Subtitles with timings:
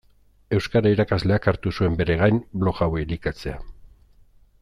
[0.59, 3.63] Euskara irakasleak hartu zuen bere gain blog hau elikatzea.